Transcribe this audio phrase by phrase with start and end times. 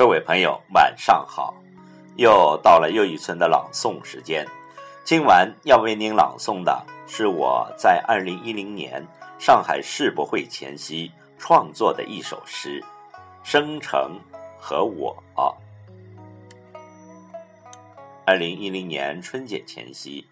[0.00, 1.54] 各位朋友，晚上好！
[2.16, 4.48] 又到了又一村的朗诵时间。
[5.04, 9.06] 今晚要为您朗诵的是我在二零一零年
[9.38, 12.82] 上海世博会前夕创作的一首诗
[13.44, 14.18] 《生成
[14.58, 15.14] 和我》。
[18.24, 20.26] 二零一零年春节前夕，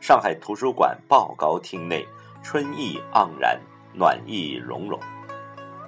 [0.00, 2.04] 上海图书馆报告厅内
[2.42, 3.60] 春意盎然，
[3.94, 4.98] 暖意融融，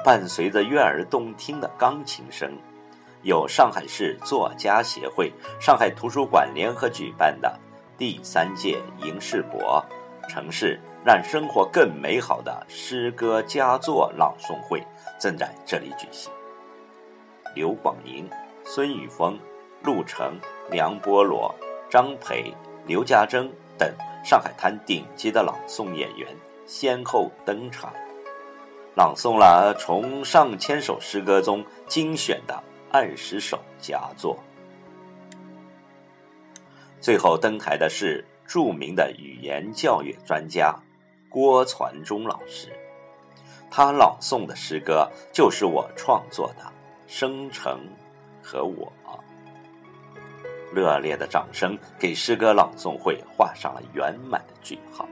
[0.05, 2.57] 伴随着悦耳动听的钢琴声。
[3.23, 7.55] 有上海市作家协会、上海图书馆联合举办的
[7.99, 9.85] 第三届迎世博
[10.27, 14.83] 城市让生活更美好的诗歌佳作朗诵会
[15.19, 16.33] 正在这里举行。
[17.55, 18.27] 刘广宁、
[18.65, 19.39] 孙雨峰、
[19.83, 20.39] 陆成、
[20.71, 21.55] 梁波罗、
[21.91, 22.55] 张培、
[22.87, 23.93] 刘家珍等
[24.25, 26.29] 上海滩顶级的朗诵演员
[26.65, 27.93] 先后登场，
[28.97, 32.63] 朗诵了从上千首诗歌中精选的。
[32.93, 34.37] 二十首佳作，
[37.01, 40.75] 最后登台的是著名的语言教育专家
[41.29, 42.69] 郭传忠老师，
[43.71, 46.65] 他朗诵的诗歌就是我创作的
[47.07, 47.79] 《生成》
[48.45, 48.93] 和我。
[50.75, 55.09] 热烈的掌声给诗歌朗诵会画上了圆满的句号。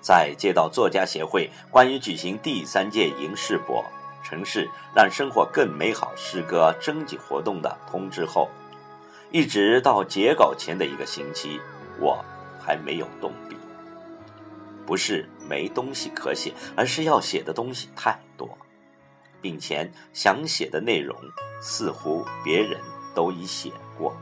[0.00, 3.84] 在接到作家协会关于举行第三届迎世博。
[4.32, 4.66] 城市
[4.96, 8.48] 让生活更美好诗歌征集活动的通知后，
[9.30, 11.60] 一直到截稿前的一个星期，
[12.00, 12.24] 我
[12.58, 13.54] 还没有动笔。
[14.86, 18.48] 不是没东西可写，而是要写的东西太多，
[19.42, 21.14] 并且想写的内容
[21.60, 22.80] 似乎别人
[23.14, 24.16] 都已写过。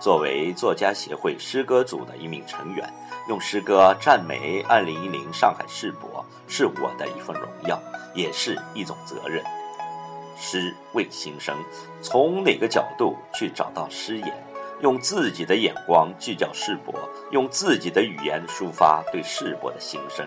[0.00, 2.92] 作为作家协会诗歌组的一名成员。
[3.28, 7.80] 用诗歌赞美二零一零上海世博，是我的一份荣耀，
[8.14, 9.44] 也是一种责任。
[10.36, 11.54] 诗为心声，
[12.00, 14.32] 从哪个角度去找到诗眼？
[14.80, 16.94] 用自己的眼光聚焦世博，
[17.30, 20.26] 用自己的语言抒发对世博的心声，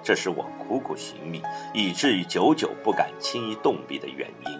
[0.00, 1.42] 这是我苦苦寻觅，
[1.74, 4.59] 以至于久久不敢轻易动笔的原因。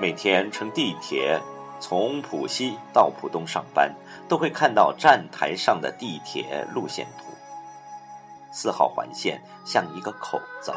[0.00, 1.40] 每天乘地铁。
[1.80, 3.94] 从浦西到浦东上班，
[4.28, 7.32] 都会看到站台上的地铁路线图。
[8.50, 10.72] 四号环线像一个口子，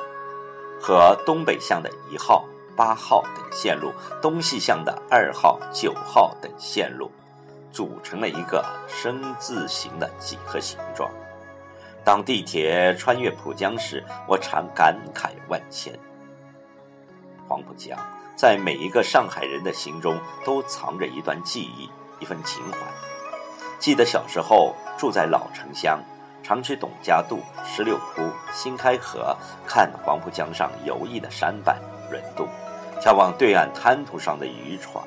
[0.80, 2.46] 和东北向的一号、
[2.78, 7.09] 八号等线路，东西向的二号、九号等线路，
[7.72, 11.09] 组成了一个生字形的几何形状。
[12.03, 15.92] 当地铁穿越浦江时，我常感慨万千。
[17.48, 17.98] 黄浦江。
[18.41, 21.88] 在每一个上海人的心中，都藏着一段记忆，
[22.19, 22.79] 一份情怀。
[23.78, 26.03] 记得小时候住在老城乡，
[26.41, 29.38] 常去董家渡、石榴窟、新开河
[29.68, 31.79] 看黄浦江上游弋的舢板
[32.09, 32.47] 轮渡，
[33.00, 35.06] 眺望对岸滩涂上的渔船。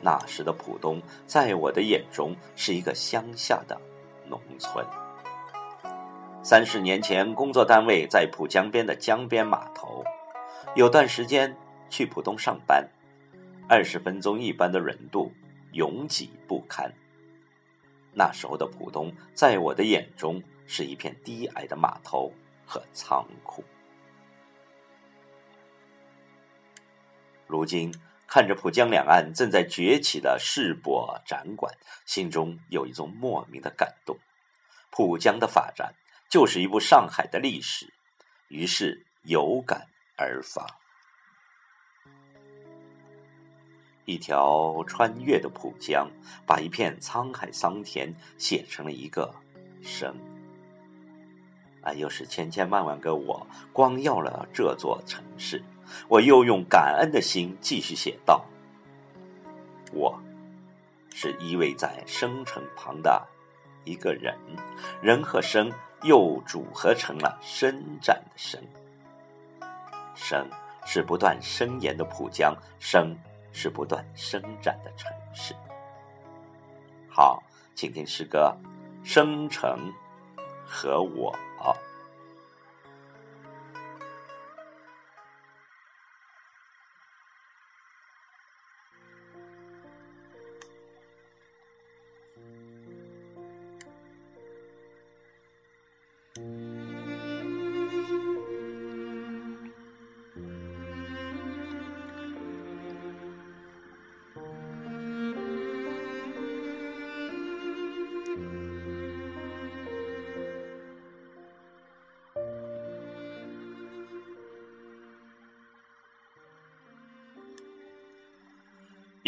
[0.00, 3.80] 那时的浦东，在我的眼中是一个乡下的
[4.28, 4.84] 农村。
[6.42, 9.75] 三十年前，工作单位在浦江边的江边码头。
[10.76, 11.56] 有段时间
[11.88, 12.86] 去浦东上班，
[13.66, 15.32] 二十分钟一班的轮渡，
[15.72, 16.92] 拥挤不堪。
[18.12, 22.30] 那时候的浦东，在我的眼中是一片低矮的码头
[22.66, 23.64] 和仓库。
[27.46, 27.90] 如今
[28.26, 31.74] 看着浦江两岸正在崛起的世博展馆，
[32.04, 34.18] 心中有一种莫名的感动。
[34.90, 35.94] 浦江的发展
[36.28, 37.94] 就是一部上海的历史，
[38.48, 39.88] 于是有感。
[40.16, 40.66] 而发，
[44.06, 46.10] 一条穿越的浦江，
[46.46, 49.34] 把一片沧海桑田写成了一个
[49.82, 50.16] 生。
[51.82, 55.62] 啊，又是千千万万个我光耀了这座城市，
[56.08, 58.44] 我又用感恩的心继续写道：
[59.92, 60.18] 我
[61.14, 63.22] 是依偎在生城旁的
[63.84, 64.34] 一个人，
[65.02, 65.70] 人和生
[66.02, 68.60] 又组合成了伸展的生。
[70.16, 70.48] 生
[70.84, 73.14] 是不断伸延的浦江，生
[73.52, 75.54] 是不断伸展的城市。
[77.08, 77.42] 好，
[77.74, 78.52] 请听诗歌
[79.08, 79.92] 《生成》
[80.66, 81.32] 和我。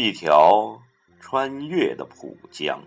[0.00, 0.80] 一条
[1.18, 2.80] 穿越的浦江，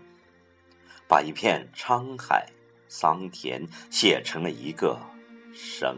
[1.06, 2.48] 把一片沧海
[2.88, 4.98] 桑田写成了一个
[5.52, 5.94] 生。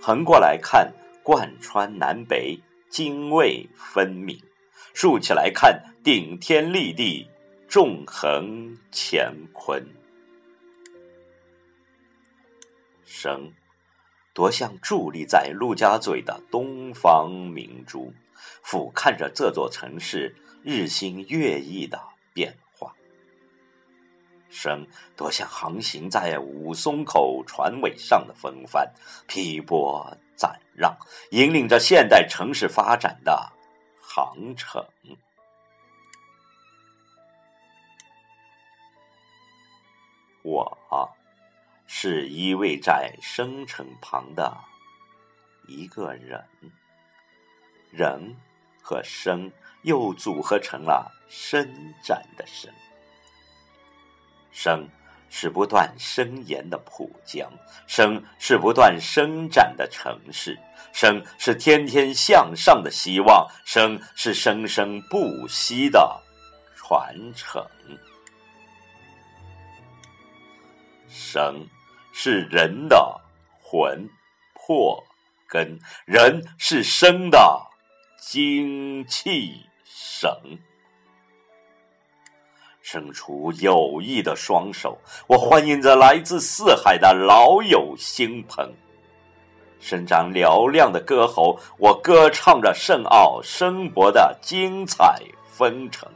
[0.00, 0.90] 横过来看，
[1.22, 2.58] 贯穿南北，
[2.88, 4.38] 泾渭分明；
[4.94, 7.28] 竖起来看，顶天立地，
[7.68, 9.86] 纵横乾坤。
[13.04, 13.52] 生，
[14.34, 18.12] 多像伫立在陆家嘴的东方明珠。
[18.62, 22.00] 俯瞰着这座城市日新月异的
[22.32, 22.94] 变化，
[24.48, 24.86] 生
[25.16, 28.92] 多像航行在五松口船尾上的风帆，
[29.26, 30.96] 劈波斩浪，
[31.30, 33.52] 引领着现代城市发展的
[34.00, 34.84] 航程。
[40.42, 40.78] 我
[41.96, 44.58] 是依偎在生城旁的
[45.68, 46.44] 一个人，
[47.92, 48.36] 人。
[48.86, 49.50] 和生
[49.80, 51.66] 又组合成了伸
[52.02, 52.70] 展的生，
[54.52, 54.86] 生
[55.30, 57.50] 是不断伸延的浦江，
[57.86, 60.58] 生是不断伸展的城市，
[60.92, 66.22] 生是天天向上的希望，生是生生不息的
[66.76, 67.66] 传承，
[71.08, 71.66] 生
[72.14, 73.20] 是人的
[73.60, 74.08] 魂
[74.54, 75.04] 魄
[75.46, 77.60] 根，人是生的。
[78.26, 80.30] 精气神，
[82.80, 88.72] 伸出友谊的双手，我欢迎着来自四海的老友新朋，
[89.78, 96.08] 伸张嘹亮的歌喉，我歌唱着圣奥生活的精彩纷呈，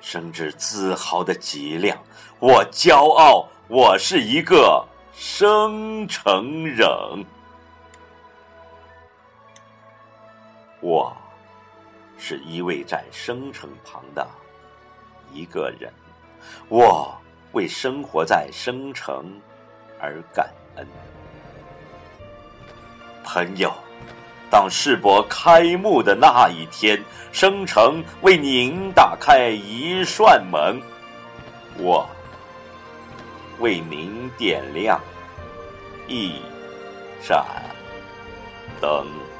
[0.00, 1.96] 生至自豪的脊梁，
[2.40, 6.86] 我骄傲，我是一个生城人。
[10.82, 11.10] 我，
[12.18, 14.28] 是依偎在生城旁的
[15.32, 15.90] 一个人，
[16.68, 17.18] 我
[17.52, 19.40] 为生活在生城
[19.98, 20.86] 而感恩。
[23.24, 23.72] 朋友，
[24.50, 27.02] 当世博开幕的那一天，
[27.32, 30.78] 生城为您打开一扇门，
[31.78, 32.06] 我
[33.58, 35.00] 为您点亮
[36.08, 36.40] 一
[37.22, 37.44] 盏
[38.80, 39.31] 灯。